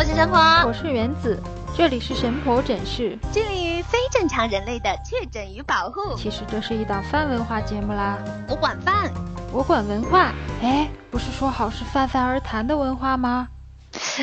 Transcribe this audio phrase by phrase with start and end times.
[0.00, 1.38] 我是神婆，我是原子，
[1.76, 6.16] 这里是神婆诊室，致力于非正常人类的确诊与保护。
[6.16, 8.16] 其实这是一档泛文化节目啦，
[8.48, 9.12] 我管饭，
[9.52, 10.32] 我管文化。
[10.62, 13.48] 哎，不是说好是泛泛而谈的文化吗？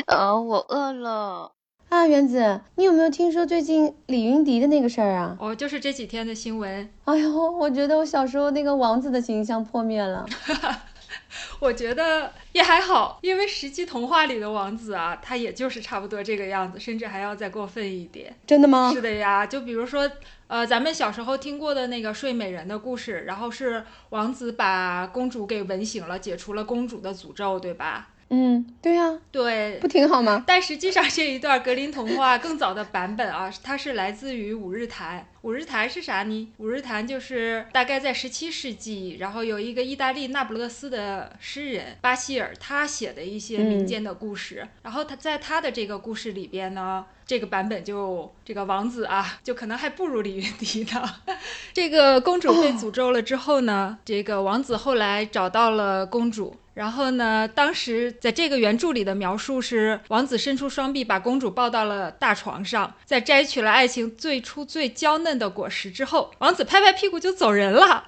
[0.06, 1.52] 呃，我饿了。
[1.90, 5.36] 啊，原子，你有没有听说最近李云迪的那个事儿啊？
[5.38, 6.90] 哦，就是这几天的新闻。
[7.04, 10.26] 哎呦，我觉得我小时候那个王子的形象破灭了。
[11.60, 18.34] 我觉得也还好，因为实际童话里的王子啊，他也就是差不多这个样子，甚至还要再过分一点。
[18.46, 18.90] 真的吗？
[18.92, 20.10] 是的呀，就比如说，
[20.46, 28.08] 呃，咱们小时候听过的那个睡美人的故事，然后是王子把公主给吻醒了，解除了公主的诅咒，对吧？
[28.30, 30.44] 嗯，对呀，对，不挺好吗？
[30.46, 35.26] 但实际上这一段格林童话更早的版本啊，它是来自于五日谈。
[35.42, 36.52] 五日谈是啥呢？
[36.58, 44.66] 五日谈就是大概在十七世纪，然后有一个意大利那不勒斯的诗人巴希尔，他写的一些民间的故事。
[44.82, 51.02] 然后他在他的这个故事里边呢，这个版本就这个王子啊， 就可能还不如李云迪呢。
[51.72, 56.54] 这个公主被诅咒了之后呢，这个王子后来找到了公主。
[56.78, 57.48] 然后呢？
[57.48, 68.04] 当时在这个原著里的描述是，王子伸出双臂，把公主抱到了大床上，在摘取了爱情最初最娇嫩的果实之后，王子拍拍屁股就走人了。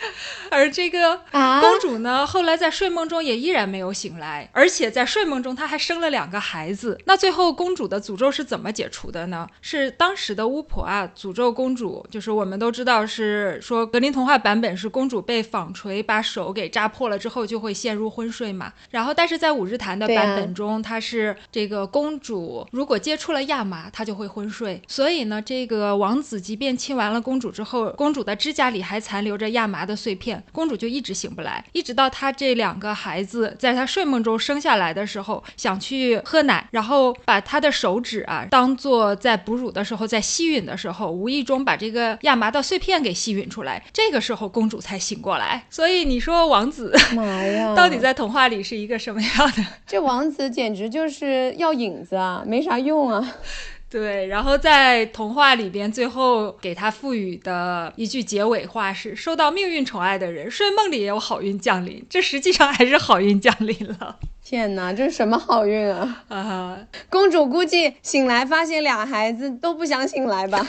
[0.50, 6.98] 而这个公主呢，后来在睡梦中也依然没有醒来，而且在睡梦中她还生了两个孩子。
[7.04, 9.46] 那最后公主的诅咒是怎么解除的呢？
[9.62, 18.72] 是当时的巫婆啊，诅咒公主，就是我们都知道是说格林童话版本是公主被纺锤把手给扎破了之后就会陷入昏睡嘛。
[18.90, 24.82] 然后但是在五日谈的版本中，它是这个公主如果接触了亚麻，她就会昏睡。
[24.88, 30.42] 所以呢，这个王子即便亲完了公主之后，公主的指甲里还残留着亚麻的碎片。
[30.52, 45.64] 公主就一直醒不来，一直到她这两个孩子在她睡梦中生下来的时候，想去喝奶，然后把她的手指啊当做在哺乳的时候在吸吮的时候，无意中把这个亚麻的碎片给吸吮出来，这个时候公主才醒过来。
[45.70, 49.64] 所以你说王子，妈呀， 到底在童话里是一个什么样的？
[49.86, 53.34] 这王子简直就是要影子啊，没啥用啊。
[53.90, 64.16] 对，然后在童话里边，最后给他赋予的一句结尾话是：“受到命运宠爱的人，睡梦里也有好运降临。”这实际上还是好运降临了。
[64.44, 66.22] 天哪，这是什么好运啊！
[66.28, 66.78] 啊，
[67.10, 70.64] 公主估计醒来发现俩孩子都不想醒来吧。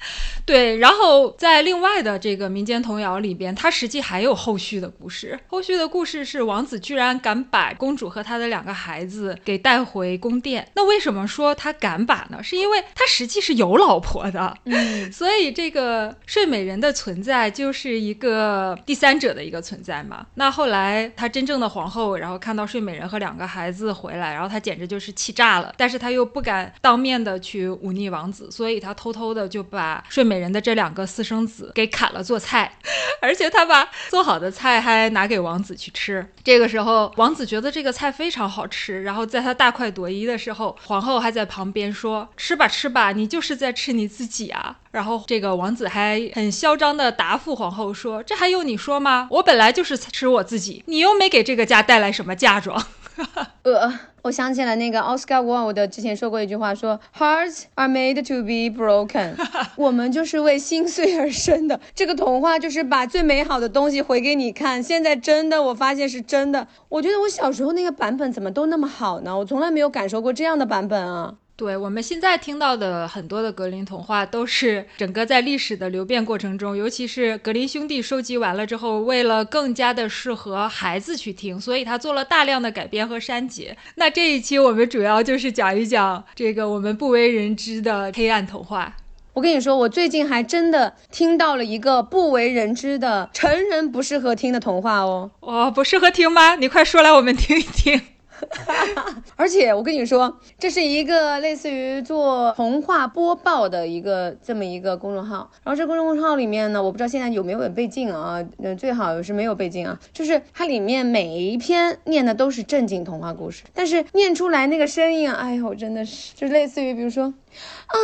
[0.44, 5.38] 对，然后在另外的这个民间童谣里边，它实际还有后续的故事。
[5.46, 10.66] 后续的故事是王子居然敢把公主和他的两个孩子给带回宫殿。
[10.74, 12.42] 那为什么说他敢把呢？
[12.42, 14.56] 是因为他实际是有老婆的。
[14.64, 20.26] 嗯， 所以这个睡美人的存在就是一个第三者的一个存在嘛。
[20.34, 25.72] 那后来他真正的皇后，然后看到睡美人和两个孩子回来，然后他简直就是气炸了。
[25.76, 30.40] 但是他又不敢当面的去忤逆王子，所以他偷偷的就把睡美。
[30.40, 32.72] 人的这两个私生子给砍了做菜，
[33.20, 36.26] 而且他把做好的菜还拿给王子去吃。
[36.42, 49.28] 这个时候，王子觉得这个菜非常好吃，然后在他大快朵颐的时候，皇后还在旁边说：“吃吧，吃吧，你就是在吃你自己啊。”然后这个王子还很嚣张的答复皇后说：“这还用你说吗？
[49.30, 52.82] 我本来就是吃我自己，你又没给这个家带来什么嫁妆。”
[53.62, 53.92] 呃，
[54.22, 59.34] 我想起了那个 Oscar Wilde 之前说过一句话，说 Hearts are made to be broken，
[59.76, 61.80] 我们就是为心碎而生的。
[61.94, 64.82] 这个童话就是把最美好的东西回给你看。
[64.82, 66.66] 现在真的，我发现是真的。
[66.88, 69.36] 我觉得我小时候那个版本怎么都那么好呢？
[69.38, 71.34] 我从来没有感受过这样的版本啊。
[71.60, 83.76] 对我们现在听到的很多的格林童话，都是整个在历史的流变过程中，尤其是格林兄弟收集完了之后，为了更加的适合孩子去听，所以他做了大量的改编和删节。
[83.96, 88.96] 那这一期我们主要就是讲一讲这个我们不为人知的黑暗童话。
[89.34, 95.30] 我跟你说，我最近还真的听到了一个不为人知的成人不适合听的童话哦。
[95.40, 96.54] 哦，不适合听吗？
[96.54, 98.00] 你快说来，我们听一听。
[99.36, 105.50] 而且我跟你说，这是一个类似于做童话播报的一个这么一个公众号。
[105.62, 108.44] 然后这公众号里面呢，我不知道现在有没有背景啊？
[108.58, 109.98] 嗯，最好是没有背景啊。
[110.12, 117.96] 就是它里面每一篇念的都是正经童话故事，但是念出来那个声音啊，哎呦，真的是就类似于比如说，啊，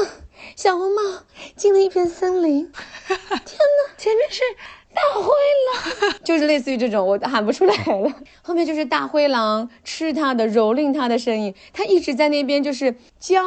[0.54, 1.02] 小红帽
[1.54, 2.70] 进了一片森林，
[3.06, 4.42] 天哪，前面是。
[4.96, 5.30] 大灰
[6.06, 8.12] 狼 就是类似于这种，我喊不出来了。
[8.42, 13.42] 后面就是大灰狼吃它的、蹂躏它的声音，它一直在那边就是娇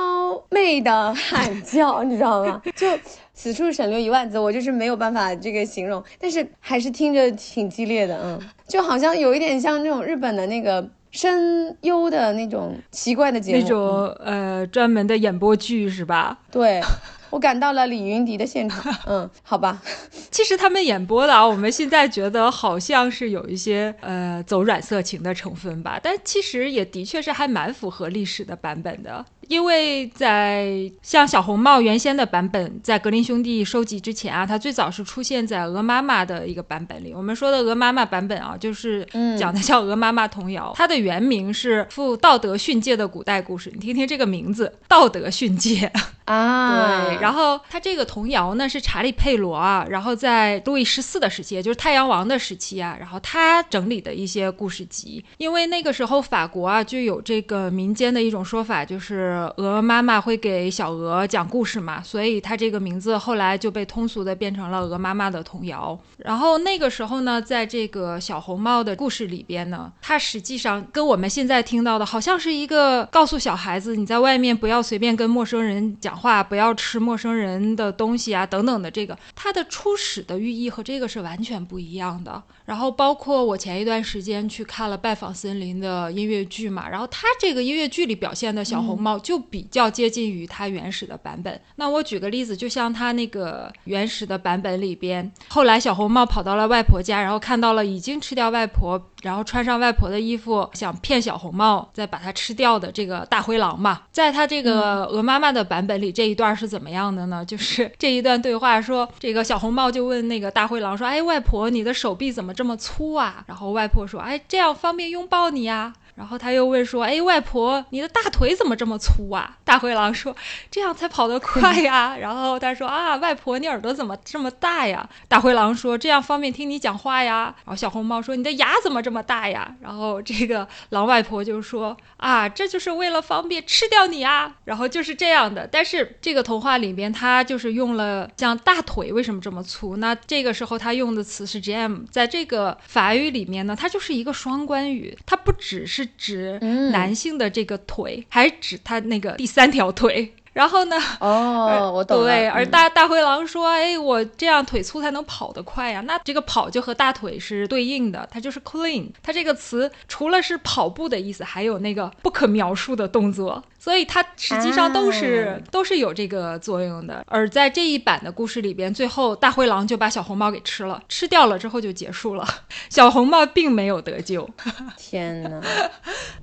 [0.49, 2.61] 媚的喊叫，你知道吗？
[2.77, 2.87] 就
[3.33, 16.37] 此处省略一万字，我就是没有办法这个形容，但是还是听着挺激烈的，嗯，就好像有一点像那种日本的那个声优的那种奇怪的节目，那种呃专门的演播剧是吧？
[16.51, 16.81] 对。
[17.29, 19.81] 我赶到了李云迪的现场， 嗯，好吧。
[20.31, 29.25] 其实他们演播的啊，我们现在觉得好像是有一些呃走软色情的成分吧，但其实也的确是还蛮符合历史的版本的。
[29.49, 37.11] 因为在像小红帽原先的版本，在格林兄弟收集之前啊，它最早是出现在鹅妈妈的一个版本里。
[37.15, 39.03] 我们说的鹅妈妈版本啊，就是
[39.39, 43.71] 讲的叫鹅妈妈童谣，它的原名是《赴道德训诫的古代故事》。
[43.73, 45.91] 你听听这个名字，《道德训诫》
[46.25, 47.19] 啊，对。
[47.19, 55.25] 然后它这个童谣呢是查理佩罗啊，然后在路易十四的时期，也就是太阳王的时期啊，然后他整理的一些故事集。
[55.39, 59.38] 因为那个时候法国啊就有这个民间的一种说法，就是。
[59.57, 65.97] 鹅妈妈会给小鹅讲故事嘛，所以它这个名字后来就被通俗的变成了鹅妈妈的童谣。
[66.17, 82.41] 然后那个时候呢，在这个小红帽的故事里边呢，它实际上跟我们现在听到的好像是一个告诉小孩子你在外面不要随便跟陌生人讲话，不要吃陌生人的东西啊等等的这个，它的初始的寓意和这个是完全不一样的。
[82.69, 89.37] 然后包括我前一段时间去看了《拜访森林》的音乐剧嘛，然后它这个音乐剧里表现的小红帽就。
[89.49, 91.59] 比较接近于它原始的版本。
[91.77, 104.01] 那我举个例子，就像它那个原始的版本里边，后来小红帽跑到了外婆家，然后看到了已经吃掉外婆，然后穿上外婆的衣服，想骗小红帽再把它吃掉的这个大灰狼嘛。
[104.11, 107.43] 在他这个鹅妈妈的版本里，这一段是怎么样的呢？
[107.45, 120.35] 就是这一段对话说，这个小红帽就问那个大灰狼说：“哎，外婆，你的手臂怎么这么粗啊？”然后外婆说：“哎，这样方便拥抱你呀。”然后他又问说：“哎，外婆，你的大腿怎么这么粗啊？”大灰狼说
[120.71, 135.67] ：“这样才跑得快呀。”然后他说：“啊，外婆，你耳朵怎么这么大呀？”大灰狼说：“这样方便听你讲话呀。”然后小红帽说：“你的牙怎么这么大呀？”然后这个狼外婆就说：“啊，这就是为了方便吃掉你啊。”然后就是这样的。
[135.71, 139.97] 但是这个童话里边，他就是用了像大腿为什么这么粗？
[139.97, 146.09] 那这个时候他用的词是 jam，在这个法语里面呢，它就是一个双关语，它不只是。
[146.17, 146.59] 指
[146.91, 150.35] 男性的这个腿，还指他那个第三条腿。
[150.51, 150.97] 然后呢？
[151.21, 152.25] 哦，我懂了。
[152.25, 159.09] 对，而大大灰狼说：“哎，我这样腿粗才能跑得快呀。”那这个跑就和大腿是对应的，它就是 clean。
[159.21, 163.63] 它这个词除了是跑步的意思，还有那个不可描述的动作。
[163.79, 167.23] 所以它实际上都是都是有这个作用的。
[167.25, 172.45] 而在这一版的故事里边，最后大灰狼就把小红帽给吃了，吃掉了之后就结束了，
[172.89, 174.47] 小红帽并没有得救。
[174.97, 175.61] 天哪！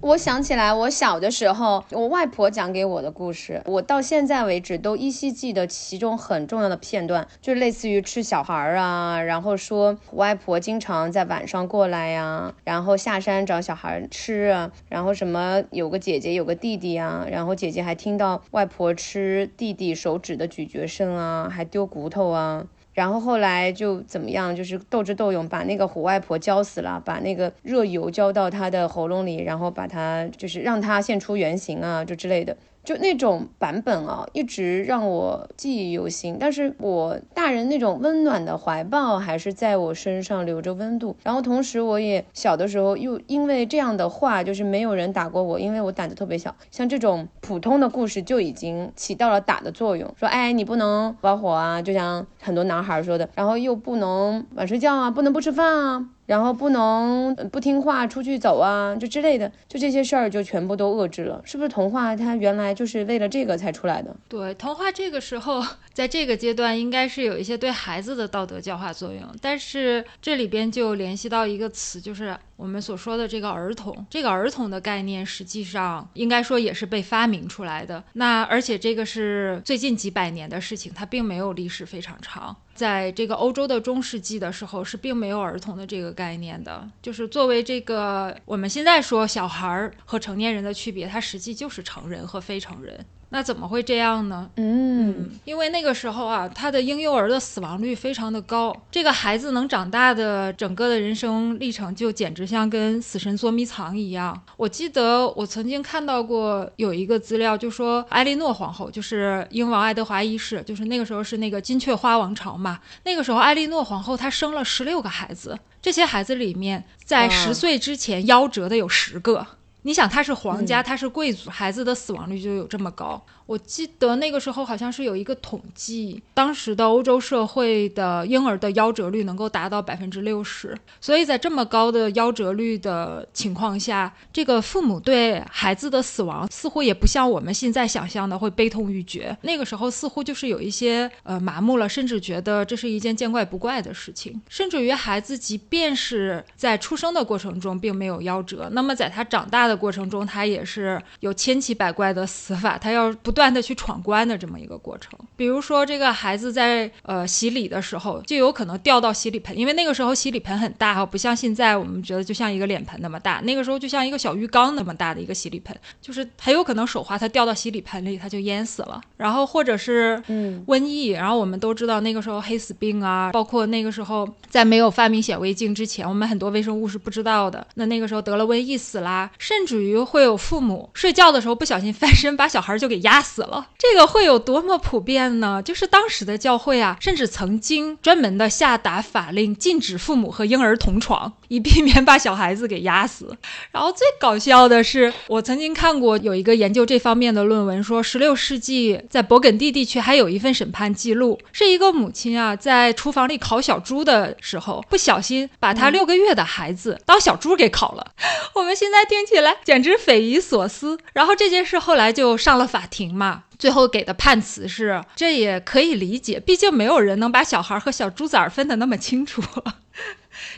[0.00, 17.25] 我想起来，我小的时候，我外婆讲给我的故事，我到现在为止都依稀记得其中很重要的片段，就类似于吃小孩儿啊，然后说外婆经常在晚上过来呀，然后下山找小孩吃啊，然后什么有个姐姐有个弟弟啊。
[17.30, 22.66] 然后姐姐还听到外婆吃弟弟手指的咀嚼声啊，还丢骨头啊。
[22.92, 32.56] 然后后来就怎么样，就是斗智斗勇把那个虎外婆浇死了，把那个热油浇到她的喉咙里，然后把她就是让她现出原形啊，就之类的。
[32.86, 36.36] 就那种版本啊，一直让我记忆犹新。
[36.38, 41.16] 但是我大人那种温暖的怀抱还是在我身上留着温度。
[41.24, 46.54] 然后同时，我也小的时候又因为这样的话，就是没有人打过我，因为我胆子特别小。
[46.70, 56.08] 像这种普通的故事就已经起到了打的作用，说哎，你不能发火啊，就像很多男孩说的，然后又不能晚睡觉啊，不能不吃饭啊。
[56.26, 61.68] 然后不能不听话出去走啊，就之类的，就这些事儿就全部都遏制了，是不是？
[61.68, 64.14] 童话它原来就是为了这个才出来的。
[64.28, 74.06] 对，童话这个时候在这个阶段应该是有一些对孩子的道德教化作用，但是这里边就联系到一个词，就是我们所说的这个儿童。
[74.08, 78.02] 这个儿童的概念实际上应该说也是被发明出来的。
[78.14, 82.56] 那而且这个是最近几百年的事情，它并没有历史非常长。
[82.74, 86.86] 在这个欧洲的中世纪的时候，是并没有儿童的这个概念的。
[87.00, 93.04] 就是作为这个我们现在说小孩儿和成年人的区别，它实际就是成人和非成人。
[93.36, 94.48] 那怎么会这样呢？
[94.56, 104.42] 嗯，因为那个时候啊，他的婴幼儿的死亡率非常的高，这个孩子能长大的整个的人生历程就简直像跟死神捉迷藏一样。
[104.56, 112.80] 我记得我曾经看到过有一个资料，就说艾莉诺皇后，就是英王爱德华一世，就是那个时候是那个金雀花王朝嘛。
[113.04, 119.46] 那个时候艾莉诺皇后她生了十六个孩子，这些孩子里面在十岁之前夭折的有十个。
[119.86, 123.24] 你想，他是皇家，他是贵族，孩子的死亡率就有这么高。
[123.46, 139.36] 我记得那个时候好像是有一个统计，当时的欧洲社会的婴儿的夭折率能够达到百分之六十，所以在这么高的夭折率的情况下，这个父母对孩子的死亡似乎也不像我们现在想象的会悲痛欲绝。
[139.42, 144.42] 那个时候似乎就是有一些呃麻木了，甚至觉得这是一件见怪不怪的事情。
[144.48, 153.35] 甚至于孩子即便是在出生的过程中并没有夭折，那么在他长大的过程中，他也是有千奇百怪的死法，他要不。
[153.36, 168.98] 断的去闯关的这么一个过程，比如说这个孩子在呃洗礼的时候，就有可能掉到洗礼盆，因为那个时候洗礼盆很大哈，不像现在我们觉得就像一个脸盆那么大，那个时候就像一个小浴缸那么大的一个洗礼盆，就是很有可能手滑，他掉到洗礼盆里，他就淹死了。
[169.18, 177.66] 然后或者是嗯瘟疫，然后我们都知道那个时候黑死病啊，包括那个时候在没有发明显微镜之前，我们很多微生物是不知道的。
[177.74, 183.25] 那那个时候得了瘟疫死啦，甚至于会有父母睡觉的时候不小心翻身把小孩就给压。
[183.26, 185.60] 死了，这个会有多么普遍呢？
[185.60, 193.36] 就是当时的教会啊，甚至曾经专门的下达法令，禁止父母和婴儿同床，以避免把小孩子给压死。
[193.70, 208.12] 然后最搞笑的是，我曾经看过有一个研究这方面的论文，说十六世纪在勃艮第地区还有一份审判记录，是一个母亲啊在厨房里烤小猪的时候，不小心把她六个月的孩子当小猪给烤了。
[208.54, 210.98] 我们现在听起来简直匪夷所思。
[211.14, 213.06] 然后这件事后来就上了法庭。
[213.16, 219.42] 嘛，最后给的判词是，这也可以理解，毕竟没有人能把小孩和小猪崽分得那么清楚。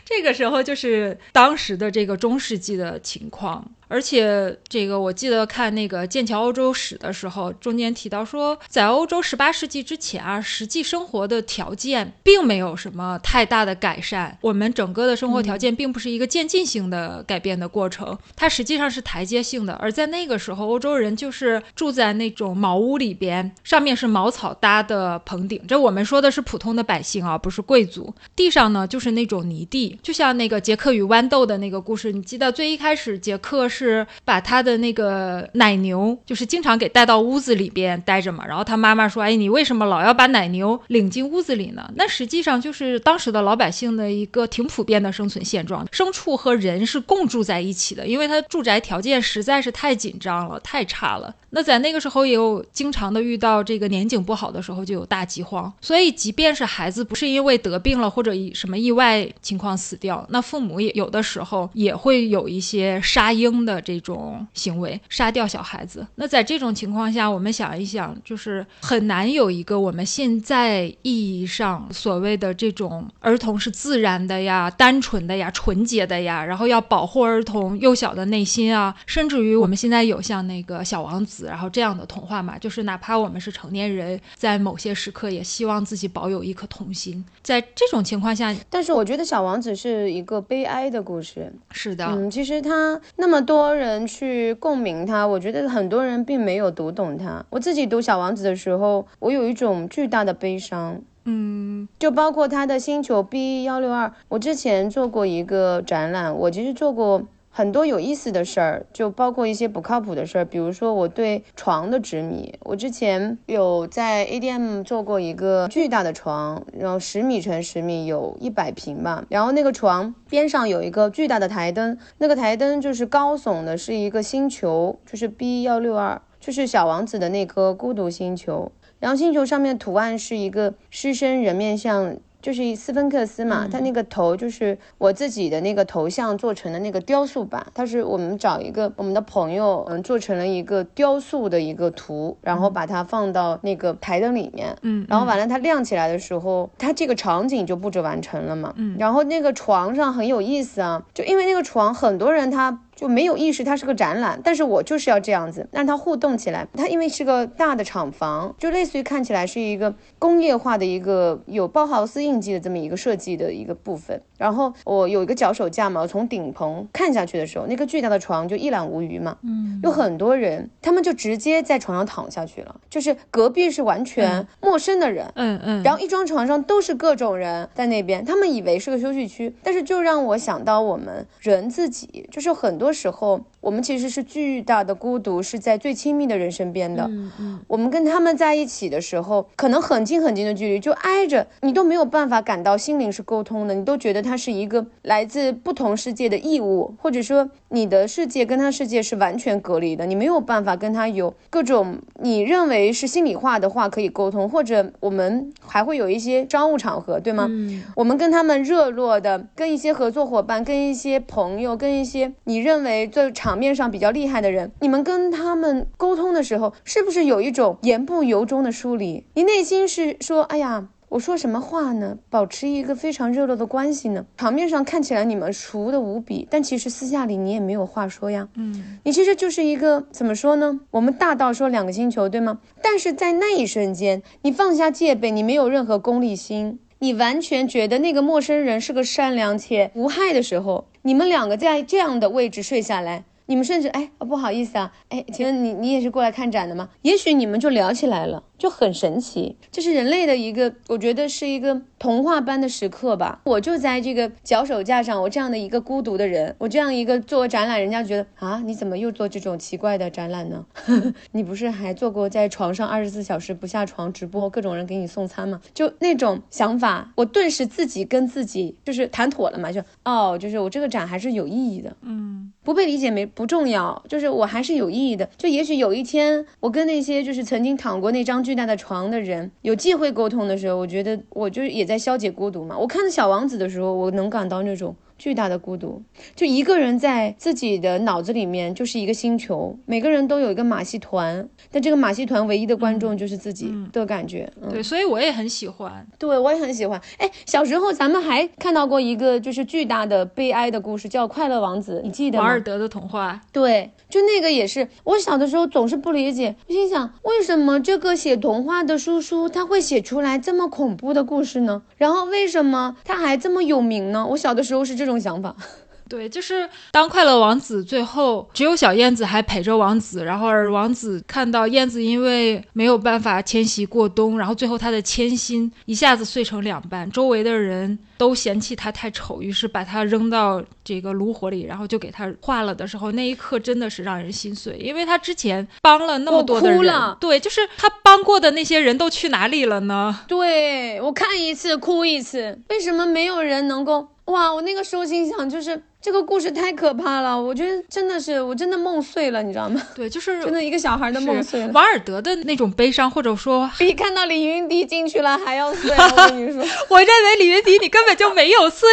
[0.05, 3.71] 这个时候就是当时的这个中世纪的情况。
[3.89, 14.37] 而且这个我记得看那个剑桥欧洲史的时候，中间提到说，在欧洲十八世纪之前啊，实际生活的条件并没有什么太大的改善。
[14.41, 19.73] 我们整个的生活条件并不是一个渐进性的改变的过程，它实际上是台阶性的。
[19.73, 25.59] 而在那个时候，欧洲人就是住在那种茅屋里边，上面是茅草搭的棚顶。
[25.67, 28.13] 这我们说的是普通的百姓啊，不是贵族。
[28.35, 33.78] 地上呢就是那种泥地，就像那个杰克与豌豆的那个故事，你记得最一开始杰克是。
[33.79, 38.45] 是把他的那个奶牛，就是经常给带到屋子里边待着嘛。
[38.45, 45.85] 然后他妈妈说：“哎，你为什么老要把奶牛领进屋子里呢？”那实际上就是当时的老百姓的一个挺普遍的生存现状。
[45.87, 51.33] 牲畜和人是共住在一起的，因为他住宅条件实在是太紧张了，太差了。
[51.51, 66.07] 那在那个时候也有经常的遇到这个年景不好的时候就有大饥荒，所以即便是孩子不是因为得病了或者什么意外情况死掉，那父母也有的时候也会有一些杀婴这种行为，杀掉小孩子。
[66.15, 81.47] 那在这种情况下，我们想一想，就是很难有一个我们现在意义上所谓的这种儿童是自然的呀、单纯的呀、纯洁的呀，然后要保护儿童幼小的内心啊，甚至于我们现在有像那个小王子。
[81.47, 87.25] 然后这样的童话嘛，就是哪怕我们是成年人，在某些时刻也希望自己保有一颗童心。
[87.41, 91.51] 在这种情况下，但是我觉得《小王子》是一个悲哀的故事。
[91.71, 97.45] 是的，嗯，其实他那么多人去共鸣他，我觉得很多人并没有读懂他。
[97.49, 101.01] 我自己读《小王子》的时候，我有一种巨大的悲伤。
[101.25, 107.23] 嗯，就包括他的星球 B 幺六二，我之前做过一个展览，我其实做过。
[107.51, 112.57] 很多有意思的事儿，就包括一些不靠谱的事儿，比如说我对床的执迷。
[112.61, 119.25] 我之前有在 ADM 做过一个巨大的床，然后十米乘十米，有一百平吧。
[119.29, 128.71] 然后那个床边上有一个巨大的台灯，那个台灯就是高耸的，是一个星球，就是 B 幺六二，就是小王子的那颗孤独星球。
[128.99, 132.15] 然后星球上面图案是一个狮身人面像。
[132.41, 152.79] 就是斯芬克斯嘛，他那个头就是我自己的那个头像做成的那个雕塑版，它是我们找一个我们的朋友，嗯，做成了一个雕塑的一个图，然后把它放到那个台灯里面，嗯，然后完了它亮起来的时候，它这个场景就布置完成了嘛，嗯，然后那个床上很有意思啊，就因为那个床很多人他。
[152.99, 156.67] 就没有意识它是个展览，但是我就是要这样子让它互动起来。
[156.73, 164.21] 它因为是个大的厂房，就类似于看起来是一个工业化的一个有包豪斯印记的这么一个设计的一个部分。
[164.39, 169.37] 然后我有一个脚手架嘛，我从顶棚看下去的时候，那个巨大的床就一览无余嘛。
[169.43, 175.31] 嗯，有很多人，他们就直接在床上躺下去了，就是隔壁是完全陌生的人。
[175.35, 175.83] 嗯嗯。
[175.83, 182.89] 然后一张床上都是各种人在那边，他们以为是个休息区，但是就让我想到我们人自己，就是很多。
[182.93, 187.03] 时候，我们其实是巨大的孤独，是在最亲密的人身边的。
[187.03, 194.28] 嗯嗯，我们跟他们在一起的时候，可能很近很近的距离，就挨着，你都没有办法感到心灵是沟通的，你都觉得他。
[194.29, 207.47] 它是一个来自不同世界的异物，或者说你的世界跟他世界是完全隔离的，你没有办法跟他有各种你认为是心里话的话可以沟通，或者我们还会有一些商务场合，对吗？
[207.49, 219.25] 嗯，我们跟他们热络的，跟一些合作伙伴，跟一些朋友，跟一些你认为在场面上比较厉害的人，你们跟他们沟通的时候，是不是有一种言不由衷的疏离？
[219.33, 220.89] 你内心是说，哎呀。
[221.09, 222.19] 我说什么话呢？
[222.29, 224.23] 保持一个非常热络的关系呢？
[224.37, 228.47] 场面上看起来你们熟的无比，但其实私下里你也没有话说呀。
[228.53, 230.79] 嗯，你其实就是一个怎么说呢？
[230.91, 232.59] 我们大到说两个星球，对吗？
[232.83, 243.23] 但是在那一瞬间，你放下戒备，你没有任何功利心，你完全觉得那个陌生人是个善良且无害的时候，你们两个在这样的位置睡下来。
[243.47, 246.87] 你们甚至哎，不好意思啊，哎，请问你你也是过来看展的吗？
[247.01, 249.55] 也许你们就聊起来了，就很神奇。
[249.71, 253.41] 这是人类的一个，我觉得是一个童话般的时刻吧。
[253.45, 260.65] 我就在这个脚手架上，我这样的一个孤独的人，我这样一个做展览，人家觉得啊，你怎么又做这种奇怪的展览呢？
[261.31, 265.61] 你不是还做过在床上二十四小时不下床直播，各种人给你送餐吗？
[265.73, 275.29] 就那种想法，我顿时自己跟自己就是谈妥了嘛，就哦，就是我这个展还是有意义的，嗯，不被理解没不重要，就是我还是有意义的。
[275.37, 282.75] 就也许有一天，我跟那些就是曾经躺过那张巨大的床的人有机会沟通的时候，我觉得我就也在消解孤独嘛。
[282.75, 284.95] 我看《小王子》的时候，我能感到那种。
[285.19, 286.01] 巨大的孤独，
[286.35, 294.51] 就一个人在自己的脑子里面就是一个星球，每个人都有一个马戏团，但这个马戏团唯一的观众就是自己的感觉。
[294.61, 296.07] 嗯对，所以我也很喜欢。
[296.17, 296.99] 对，我也很喜欢。
[297.17, 302.45] 哎，小时候咱们还看到过一个就是巨大的悲哀的故事，叫《快乐王子》，你记得吗？
[302.45, 311.83] 王尔德的童话，对，就那个也是，我小的时候总是不理解，我心想，为什么这个写童话的叔叔他会写出来这么恐怖的故事呢？
[311.97, 314.25] 然后为什么他还这么有名呢？
[314.29, 315.55] 我小的时候是这种想法。
[316.09, 340.21] 对，就是当快乐王子最后只有小燕子还陪着王子，然后而王子看到燕子因为没有办法迁徙过冬，然后最后他的铅心一下子碎成两半，周围的人都嫌弃他太丑，于是把他扔到这个炉火里，然后就给他化了的时候，那一刻真的是让人心碎，因为他之前帮了那么多的人，我哭了对，就是他帮过的那些人都去哪里了呢？
[340.27, 344.07] 对我看一次哭一次，为什么没有人能够？
[344.29, 349.81] 哇，我那个时候心想，就是这个故事太可怕了，我觉得真的是，我真的梦碎了，你知道吗？
[349.95, 355.91] 对，就是真的一个小孩的梦碎了，是王尔德的那种悲伤，或者说 比看到李云迪进去了还要碎。
[355.91, 358.87] 我跟你说， 我认为李云迪你根本就没有碎，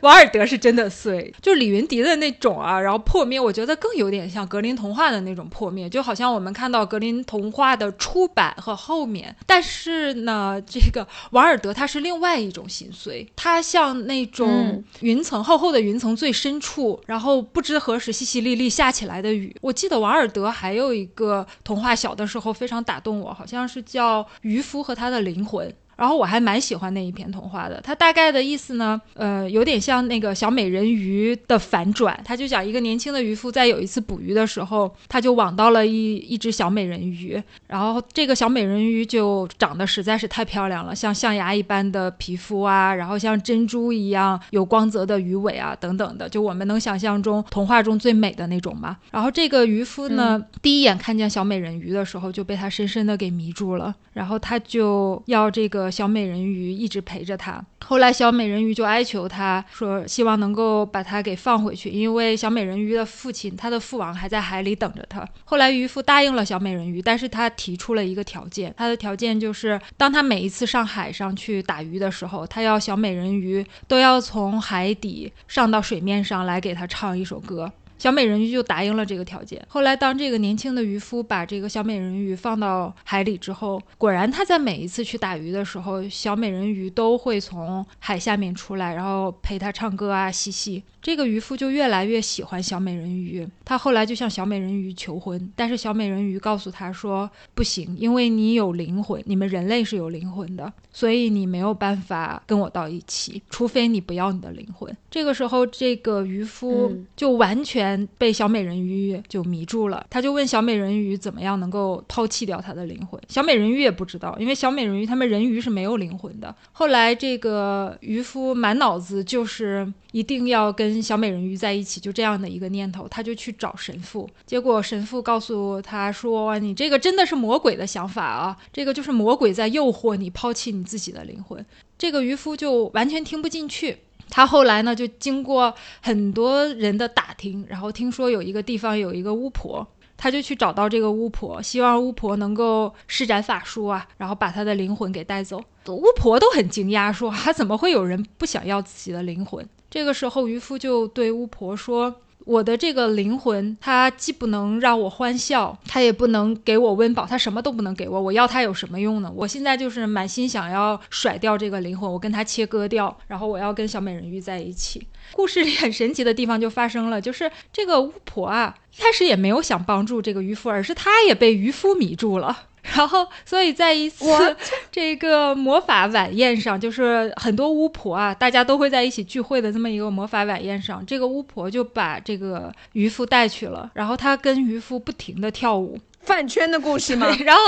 [0.00, 19.54] 王尔德是真的碎，就是李云迪的那种啊，然后破灭，我觉得更有点像格林童话的那种破灭，就好像我们看到格林童话的出版和后面，但是呢，这个王尔德他是另外一种心碎，他像那种嗯云层厚厚的云层最深处，然后不知何时淅淅沥沥下起来的雨。
[19.60, 25.68] 我记得王尔德还有一个童话，小的时候非常打动我，好像是叫《渔夫和他的灵魂》。
[26.02, 32.20] 然后我还蛮喜欢那一篇童话的，它大概的意思呢，呃，有点像那个小美人鱼的反转。
[32.24, 48.96] 它就讲一个年轻的渔夫在有一次捕鱼的时候，他就网到了一一只小美人鱼，然后这个小美人鱼就长得实在是太漂亮了，像象牙一般的皮肤啊，然后像珍珠一样有光泽的鱼尾啊，等等的，就我们能想象中童话中最美的那种嘛。
[49.12, 57.62] 然后这个渔夫呢，第一眼看见小美人鱼的时候，就被她深深的给迷住了，然后他就要这个小美人鱼一直陪着他。
[57.84, 65.28] 后来小美人鱼就哀求他说，希望能够把他给放回去，因为小美人鱼的父亲，他的父王还在海里等着他。
[65.44, 77.70] 后来渔夫答应了小美人鱼，但是他提出了一个条件，他的条件就是，当他每一次上海上去打鱼的时候，他要小美人鱼都要从海底上到水面上来给他唱一首歌。
[78.02, 79.64] 小美人鱼就答应了这个条件。
[79.68, 90.82] 后来，当这个年轻的渔夫把这个小美人鱼放到海里之后，果然他在每一次去打鱼的时候，小美人鱼都会从海下面出来，然后陪他唱歌啊、嬉戏。
[91.00, 104.96] 这个渔夫就越来越喜欢小美人鱼，他后来就向小美人鱼求婚，但是小美人鱼告诉他说不行，因为你有灵魂，你们人类是有灵魂的，所以你没有办法跟我到一起，除非你不要你的灵魂。
[105.10, 110.04] 这个时候，这个渔夫就完全被小美人鱼就迷住了。
[110.10, 113.20] 他就问小美人鱼怎么样能够抛弃掉他的灵魂。
[113.28, 116.54] 小美人鱼也不知道，因为小美人鱼他们人鱼是没有灵魂的。
[116.72, 124.28] 后来这个渔夫满脑子就是一定要跟小美人鱼在一起，就这样的一个念头，他就去找神父。
[124.46, 131.64] 结果神父告诉他说：“你这个真的是魔鬼的想法啊，这个就是魔鬼在诱惑你抛弃你自己的灵魂。”
[131.96, 133.98] 这个渔夫就完全听不进去。
[134.30, 145.62] 他后来呢，就经过很多人的打听，然后听说有一个地方有一个巫婆，他就去找到这个巫婆，希望巫婆能够施展法术啊，然后把他的灵魂给带走。
[145.88, 152.16] 巫婆都很惊讶，说：“啊，怎么会有人不想要自己的灵魂？”这个时候，渔夫就对巫婆说。
[152.44, 158.20] 我的这个灵魂，它既不能让我欢笑，它也不能给我温饱，它什么都不能给我。
[158.20, 159.32] 我要它有什么用呢？
[159.34, 165.06] 我现在就是满心想要甩掉这个灵魂，我跟它切割掉，然后我要跟小美人鱼在一起。
[165.32, 172.64] 故事里很神奇的地方就发生了，就是这个巫婆啊，一开始也没有想帮助这个渔夫，而是她也被渔夫迷住了。
[172.94, 174.24] 然后，所以在一次
[174.90, 187.28] 这个魔法晚宴上，就是很多巫婆啊，大家都会在一起聚会的这么一个魔法晚宴上，这个巫婆就把这个渔夫带去了，然后她跟渔夫不停的跳舞，饭圈的故事吗？
[187.44, 187.62] 然后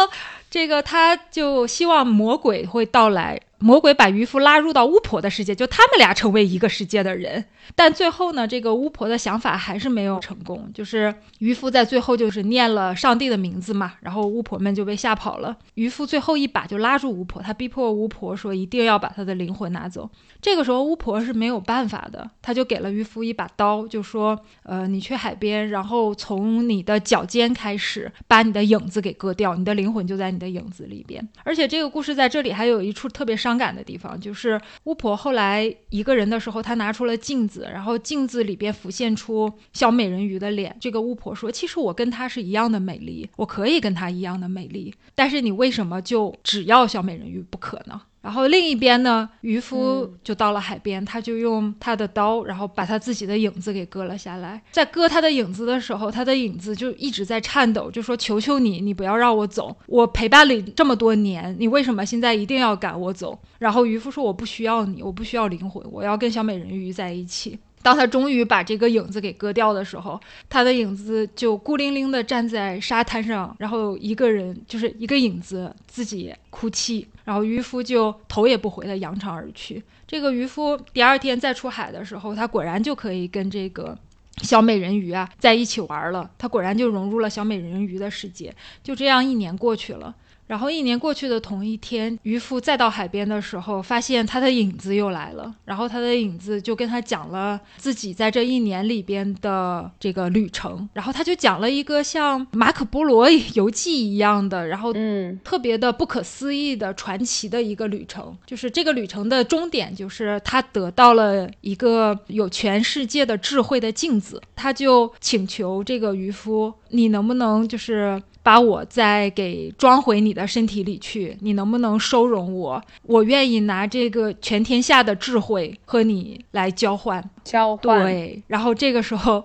[0.50, 3.40] 这个他就希望魔鬼会到来。
[3.58, 7.44] 魔鬼把渔夫拉入到巫婆的世界，就他们俩成为一个世界的人。
[7.74, 10.70] 但最后呢，这个巫婆的想法还是没有成功。
[10.74, 15.56] 就是渔夫在最后就是念了上帝的名字嘛，然后巫婆们就被吓跑了。
[15.74, 20.10] 渔夫最后一把就拉住巫婆，他逼迫巫婆说一定要把他的灵魂拿走。
[20.42, 31.26] 这个时候巫婆是没有办法的，他就给了渔夫一把刀，就说：呃，你去海边，然后从你的脚尖开始把你的影子给割掉，你的灵魂就在你的影子里边。
[31.44, 33.54] 而且这个故事在这里还有一处特别伤。
[33.54, 40.76] 感的地方就是巫婆后来一个人的时候，她拿出了镜子，然后镜子里边浮现出小美人鱼的脸。
[40.80, 54.62] 这个巫婆说：“其实我跟她是一样的美丽，我可以跟她一样的美丽，但是你为什么就只要小美人鱼不可呢？”然后另一边呢，渔夫就到了海边，他就用他的刀，然后把他自己的影子给割了下来。
[54.72, 59.76] 在割他的影子的时候，他的影子就一直在颤抖，就说：“求求你，你不要让我走！
[59.87, 70.18] 我陪伴了你这么多年，你为什么现在一定要赶我走？”然后渔夫说：“我不需要你，我不需要灵魂，我要跟小美人鱼在一起。”当他终于把这个影子给割掉的时候，
[70.48, 79.82] 他的影子就孤零零地站在沙滩上，然后一个人就是一个影子自己哭泣，然后渔夫就头也不回地扬长而去。
[80.06, 83.94] 这个渔夫第二天再出海的时候，他果然就可以跟这个
[84.38, 88.54] 小美人鱼啊在一起玩了，他果然就融入了小美人鱼的世界。
[88.82, 90.14] 就这样一年过去了。
[90.46, 95.54] 然后一年过去的同一天，渔夫再到海边的时候，发现他的影子又来了。
[95.64, 100.87] 然后他的影子就跟他讲了自己在这一年里边的这个旅程。
[100.92, 108.37] 然后他就讲了一个像马可波罗游记一样的，然后嗯，特别的不可思议的传奇的一个旅程。
[108.46, 114.42] 就是这个旅程的终点，就是他得到了一个有全世界的智慧的镜子。
[114.54, 118.22] 他就请求这个渔夫，你能不能就是。
[118.44, 122.80] 把我再给装回你的身体里去，你能不能收容我？
[123.04, 127.24] 我愿意拿这个全天下的智慧和你来交换。
[127.42, 129.42] 交换对，然后这个时候，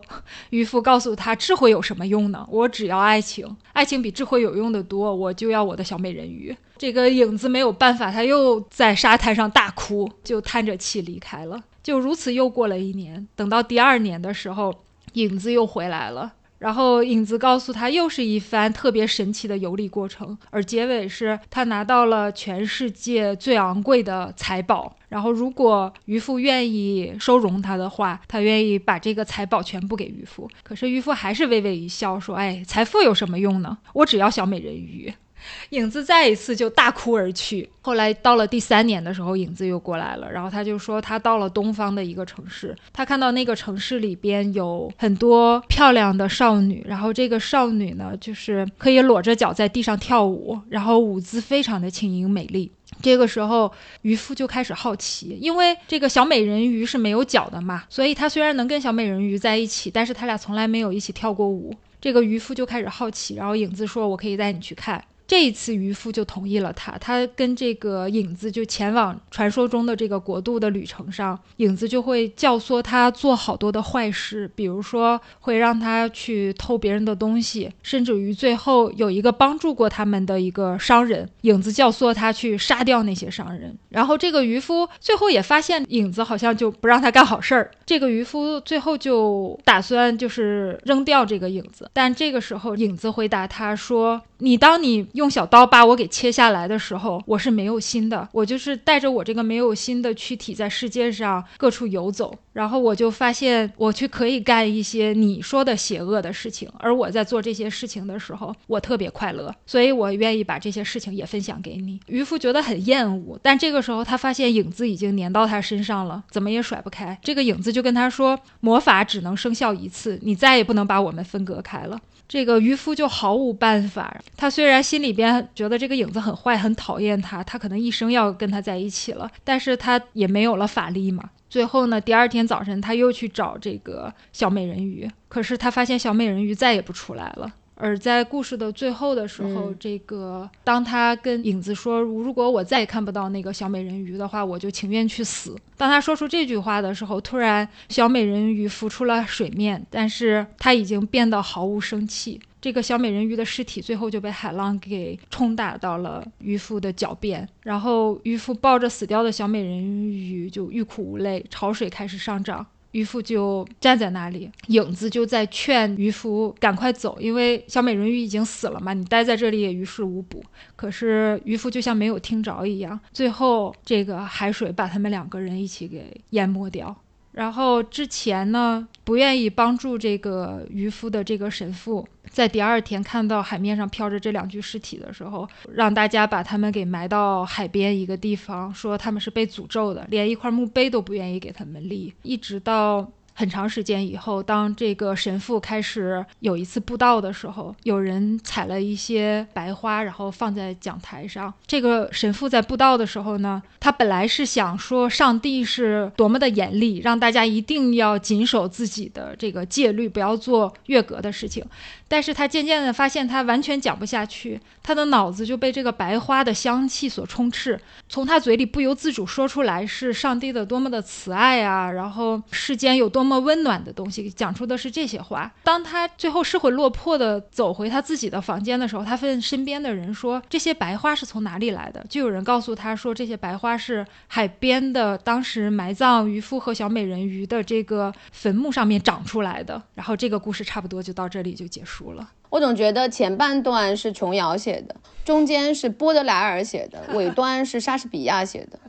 [0.50, 2.46] 渔夫告诉他：智慧有什么用呢？
[2.52, 5.16] 我只要爱情，爱情比智慧有用的多。
[5.16, 6.54] 我就要我的小美人鱼。
[6.78, 11.58] 这个影子没有办法，他又在沙滩上大哭，就叹着气离开了。
[11.82, 14.74] 就如此又过了一年，等到第二年的时候，
[15.14, 16.34] 影子又回来了。
[16.60, 24.96] 然后影子告诉他，又是一番特别神奇的游历过程，而结尾是他拿到了全世界最昂贵的财宝。
[25.08, 30.48] 然后，如果渔夫愿意收容他的话，他愿意把这个财宝全部给渔夫。
[30.62, 33.80] 可是渔夫还是微微一笑，说：“哎，财富有什么用呢？
[33.94, 35.12] 我只要小美人鱼。”
[35.72, 37.70] 影子再一次就大哭而去。
[37.82, 52.72] 后来到了第三年的时候，影子又过来了，然后他就说他到了东方的一个城市，他看到那个城市里边有很多漂亮的少女，然后这个少女呢，就是可以裸着脚在地上跳舞，然后舞姿非常的轻盈美丽。
[53.02, 53.72] 这个时候，
[54.02, 61.74] 渔夫就开始好奇，因为这个小美人鱼是没有脚的嘛，所以他虽然能跟小美人鱼在一起，但是他俩从来没有一起跳过舞。
[62.02, 83.78] 这个渔夫就开始好奇，然后影子说：“我可以带你去看。”这一次渔夫就同意了他，他跟这个影子就前往传说中的这个国度的旅程上，影子就会教唆他做好多的坏事，比如说会让他去偷别人的东西，甚至于最后有一个帮助过他们的一个商人，影子教唆他去杀掉那些商人。
[83.90, 117.18] 然后这个渔夫最后也发现影子好像就不让他干好事儿，这个渔夫最后就打算就是扔掉这个影子，但这个时候影子回答他说：“你当你用小刀把我给切下来的时候，我是没有心的，我就是带着我这个没有心的躯体在世界上各处游走，然后我就发现我去可以干一些你说的邪恶的事情，而我在做这些事情的时候，我特别快乐，所以我愿意把这些事情也分享给你。”渔夫觉得很厌恶，但这个时候他发现影子已经粘到他身上了，怎么也甩不开。
[117.24, 124.20] 这个影子就跟他说：“魔法只能生效一次，你再也不能把我们分隔开了。”这个渔夫就毫无办法。
[124.36, 131.30] 他虽然心里边觉得这个影子很坏，很讨厌他，他可能一生要跟他在一起了，但是他也没有了法力嘛。
[131.50, 137.52] 最后呢，第二天早晨他又去找这个小美人鱼，可是他发现小美人鱼再也不出来了。
[137.82, 152.42] 而在故事的最后的时候，这个当他跟影子说：“如果我再也看不到那个小美人鱼的话，我就情愿去死。”当他说出这句话的时候，突然小美人鱼浮出了水面，但是它已经变得毫无生气。
[152.62, 162.66] 这个小美人鱼的尸体最后就被海浪给冲打到了渔夫的脚边，然后渔夫抱着死掉的小美人鱼就欲哭无泪，潮水开始上涨。
[162.92, 170.44] 渔夫就站在那里，影子就在劝渔夫赶快走，因为小美人鱼已经死了嘛，你待在这里也于事无补。
[170.76, 176.96] 可是渔夫就像没有听着一样，最后这个海水把他们两个人一起给淹没掉。
[177.32, 193.10] 然后之前呢，不愿意帮助这个渔夫的这个神父，在第二天看到海面上飘着这两具尸体的时候，让大家把他们给埋到海边一个地方，说他们是被诅咒的，连一块墓碑都不愿意给他们立，一直到。
[193.40, 201.54] 很长时间以后，当这个神父开始有一次布道的时候，有人采了一些白花，然后放在讲台上。
[201.66, 211.64] 这个神父在布道的时候呢，他本来是想说上帝是多么的严厉，让大家一定要谨守自己的这个戒律，不要做越格的事情。
[212.10, 225.54] 但是他渐渐的发现，他完全讲不下去，他的脑子就被这个白花的香气所充斥，从他嘴里不由自主说出来是上帝的多么的慈爱啊，然后世间有多么么温暖的东西，讲出的是这些话。
[225.64, 242.00] 当他最后失魂落魄的走回他自己的房间的时候，他问身边的人说：“这些白花是从哪里来的？”就有人告诉他说：“这些白花是海边的，当时埋葬渔夫和小美人鱼的这个坟墓上面长出来的。”然后这个故事差不多就到这里就结束。
[242.14, 248.80] 了，我总觉得前半段是琼瑶写的，中间是波德莱尔写的，尾 端是莎士比亚写的，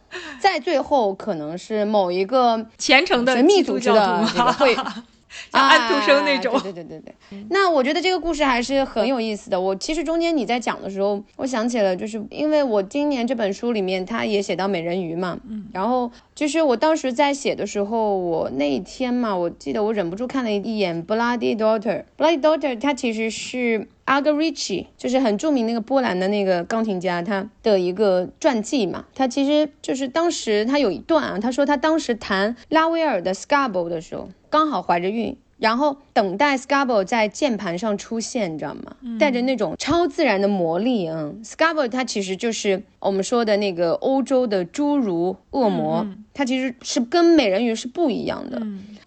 [0.41, 4.77] 在最后可能是某一个虔诚的神秘组织的会。
[5.53, 7.45] 像安徒生那种，对对对对对。
[7.51, 9.61] 那我觉得这个故事还是很有意思的。
[9.61, 21.81] 我其实中间你在讲的时候，我想起了，就是因为我今年这本书里面，他也写到美人鱼嘛，嗯，然后就是我当时在写的时候，我那一天嘛，我记得我忍不住看了一眼《Bloody Daughter》，
[22.19, 23.89] 《Bloody Daughter》它其实是。
[24.11, 29.05] 阿格瑞奇就是很著名那个波兰的那个钢琴家，他的一个传记嘛。
[29.15, 38.97] 他其实就是当时他有一段啊，他说他当时弹拉威尔的 Scarborough 的时候，刚好怀着孕，然后等待 Scarborough 在键盘上出现，你知道吗？
[39.21, 41.31] 带着那种超自然的魔力啊。
[41.45, 48.61] Scarborough 它其实就是我们说的那个欧洲的侏儒恶魔，它其实是跟美人鱼是不一样的，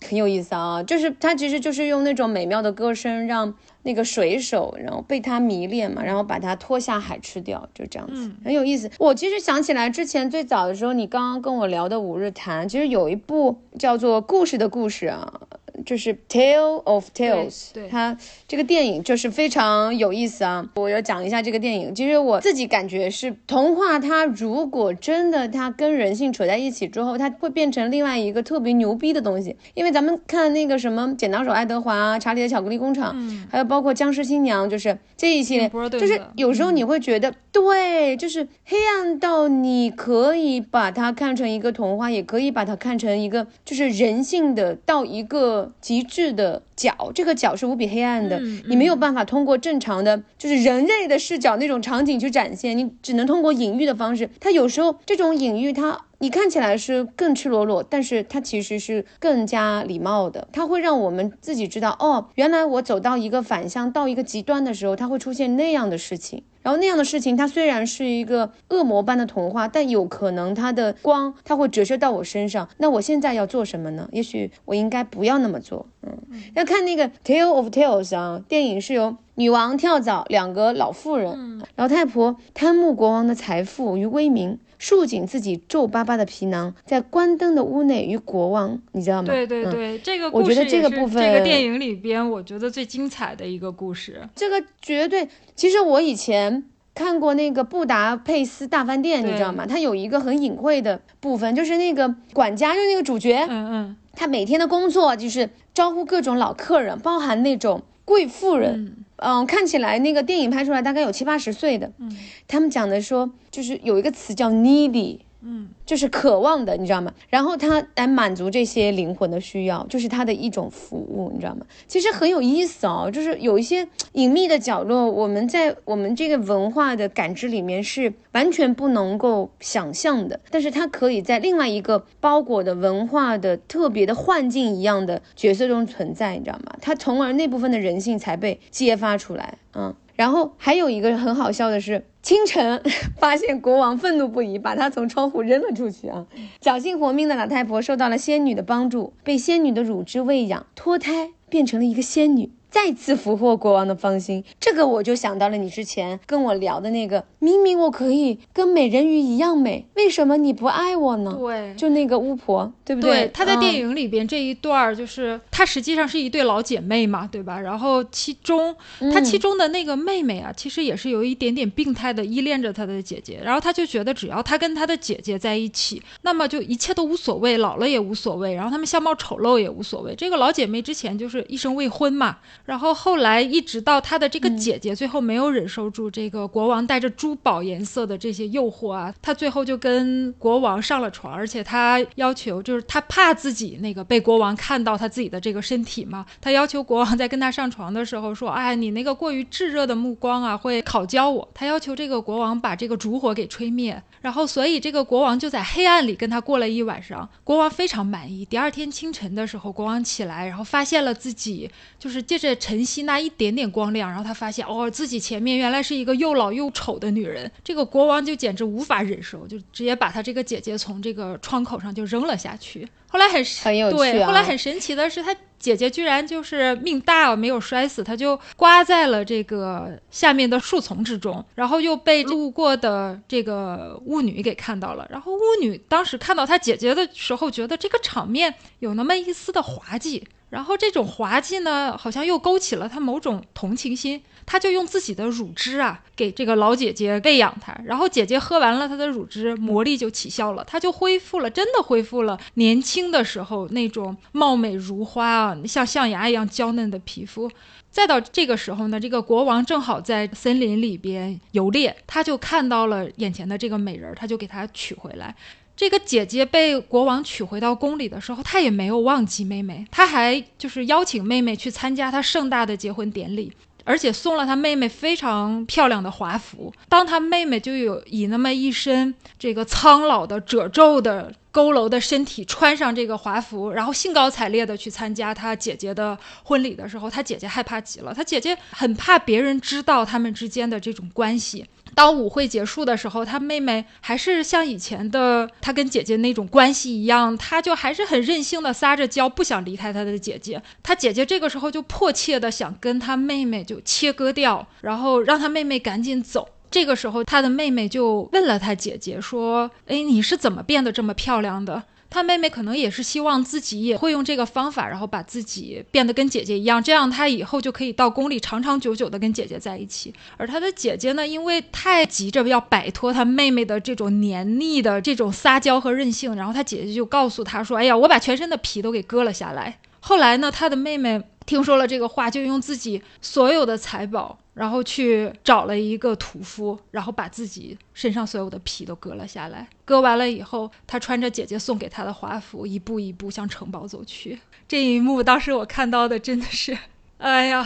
[0.07, 0.81] 很有意思啊。
[0.81, 3.53] 就是它其实就是用那种美妙的歌声让。
[3.83, 8.89] 那个水手，然后被他迷恋嘛，然后把他拖下海吃掉，就这样子，很有意思。
[8.97, 15.41] 我其实想起来之前最早的时候，你刚刚跟我聊的《五日谈》，其实有一部叫做《故事的故事》啊。
[15.85, 18.15] 就是《Tale of Tales》，对它
[18.47, 20.69] 这个电影就是非常有意思啊！
[20.75, 21.93] 我要讲一下这个电影。
[21.95, 29.55] 其实我自己感觉是童话，它如果真的它跟人性扯在一起之后，它会变成另外一个特别牛逼的东西。
[29.73, 33.15] 因为咱们看那个什么《剪刀手爱德华》啊，《查理的巧克力工厂》，
[33.49, 45.62] 还有包括《僵尸新娘》，就是这一系列，就是有时候你会觉得，对，就是黑暗到你可以把它看成一个童话，也可以把它看成一个就是人性的到一个。
[45.81, 54.29] 极致的角，这个角是无比黑暗的，你没有办法通过正常的，就是人类的视角那种场景去展现，你只能通过隐喻的方式。
[54.39, 60.47] 它有时候这种隐喻，它你看起来是更赤裸裸，但是它其实是更加礼貌的。
[60.51, 66.43] 它会让我们自己知道，哦，原来我走到一个反向，到一个极端的时候，它会出现那样的事情。
[66.63, 72.67] 然后那样的事情，它虽然是一个恶魔般的童话，但有可能它的光，它会折射到我身上。
[72.77, 74.09] 那我现在要做什么呢？
[74.11, 75.85] 也许我应该不要那么做。
[76.01, 76.17] 嗯，
[76.55, 81.61] 要看那个《Tale of Tales》啊，电影是由女王跳蚤，两个老妇人。
[81.75, 89.29] 老太婆贪慕国王的财富与威名，束紧自己皱巴巴的皮囊，在关灯的屋内与国王，你知道吗？
[89.29, 94.27] 对对对，这个我觉得这个部分，这个电影里边，我觉得最精彩的一个故事。
[94.35, 99.65] 这个绝对，其实我以前看过那个布达佩斯大饭店，你知道吗？
[99.65, 107.81] 它有一个很隐晦的部分，就是那个管家，就是那个主角，嗯嗯，他每天的工作就是招呼各种老客人，包含那种。
[108.05, 109.05] 贵妇人，嗯，
[109.47, 112.15] 看起来那个电影拍出来大概有七八十岁的，嗯，
[112.47, 115.19] 他们讲的说，就是有一个词叫 needy。
[115.45, 117.13] 嗯，就是渴望的，你知道吗？
[117.29, 121.65] 然后他来满足这些灵魂的需要，就是他的一种服务，你知道吗？
[121.87, 136.77] 其实很有意思哦，就是有一些隐秘的角落，我们在我们这个文化的感知里面是完全不能够想象的，但是它可以在另外一个包裹的文化的特别的幻境一样的角色中存在，你知道吗？
[136.79, 139.93] 它从而那部分的人性才被揭发出来，嗯。
[140.15, 142.81] 然后还有一个很好笑的是，清晨
[143.17, 146.27] 发现国王愤怒不已，把他从窗户扔了出去啊！
[146.61, 152.51] 侥幸活命的老太婆受到了仙女的帮助，被仙女的乳汁喂养，脱胎变成了一个仙女。
[152.73, 161.37] 再次俘获国王的芳心，这个我就想到了你之前跟我聊的那个，明明我可以跟美人鱼一样美，为什么你不爱我呢？
[161.39, 163.29] 对，就那个巫婆，对不对？
[163.31, 167.59] 她在电影里边这一段儿，就是她实际上是一对老姐妹嘛，对吧？
[167.59, 168.75] 然后其中
[169.13, 180.15] 她其中的那个妹妹啊，其实也是有一点点病态的依恋着她的姐姐，然后她就觉得只要她跟她的姐姐在一起，那么就一切都无所谓，老了也无所谓，然后她们相貌丑陋也无所谓。
[180.15, 182.39] 这个老姐妹之前就是一生未婚嘛。
[182.65, 201.47] 然后后来一直到他的这个姐姐最后没有忍受住这个国王带着珠宝颜色的这些诱惑啊，她最后就跟国王上了床，而且她要求就是她怕自己那个被国王看到她自己的这个身体嘛，她要求国王在跟她上床的时候说，哎，你那个过于炙热的目光啊会烤焦我。
[201.53, 208.45] 她要求这个国王把这个烛火给吹灭，然后所以这个国王就在黑暗里跟她过了一晚上，国王非常满意。
[208.45, 213.03] 第二天清晨的时候，国王起来，然后发现了自己就是借着晨曦。
[213.03, 217.51] 那一点点光亮，然后他发现哦，自己前面原来是一个又老又丑的女人。
[217.63, 222.87] 这个国王就简直无法忍受，就直接把他这个姐姐从这个窗口上就扔了下去。
[223.07, 235.07] 后来很很有趣，后来很神奇的是，他姐姐居然就是命大，没有摔死，他就刮在了这个下面的树丛之中，然后又被路过的这个巫女给看到了。
[235.11, 240.25] 然后巫女当时看到他姐姐的时候，觉得这个场面有那么一丝的滑稽。
[240.53, 247.75] 然后这种滑稽呢，好像又勾起了他某种同情心，他就用自己的乳汁啊，给这个老姐姐喂养她。
[247.85, 257.49] 然后姐姐喝完了她的乳汁，魔力就起效了，她就恢复了，真的恢复了年轻的时候那种貌美如花啊，像象牙一样娇嫩的皮肤。
[257.89, 265.35] 再到这个时候呢，这个国王正好在森林里边游猎，他就看到了眼前的这个美人，他就给她娶回来。
[265.75, 273.51] 这个姐姐被国王娶回到宫里的时候，她也没有忘记妹妹，她还就是邀请妹妹去参加她盛大的结婚典礼，
[273.83, 276.71] 而且送了她妹妹非常漂亮的华服。
[276.87, 291.65] 当她妹妹就有以那么一身这个苍老的褶皱的佝偻的身体穿上这个华服，然后兴高采烈的去参加她姐姐的婚礼的时候，她姐姐害怕极了，她姐姐很怕别人知道他们之间的这种关系。
[291.95, 300.61] 当舞会结束的时候，她妹妹还是像以前的她跟姐姐那种关系一样，她就还是很任性的撒着娇，不想离开她的姐姐。
[300.81, 306.49] 她姐姐这个时候就迫切的想跟她妹妹就切割掉，然后让她妹妹赶紧走。
[306.71, 320.13] 这个时候，她的妹妹就问了她姐姐说：“哎，你是怎么变得这么漂亮的？”他妹妹可能也是希望自己也会用这个方法，然后把自己变得跟姐姐一样，这样他以后就可以到宫里长长久久的跟姐姐在一起。
[320.37, 334.37] 而他的姐姐呢，因为太急着要摆脱他妹妹的这种黏腻的这种撒娇和任性，然后他姐姐就告诉他说：“哎呀，我把全身的皮都给割了下来。”后来呢，他的妹妹听说了这个话，就用自己所有的财宝。
[334.53, 339.67] 然后去找了一个屠夫，然后把自己身上所有的皮都割了下来。
[339.83, 344.37] 割完了以后，他穿着姐姐送给他的华服，一步一步向城堡走去。
[344.67, 346.77] 这一幕当时我看到的真的是，
[347.17, 347.65] 哎呀，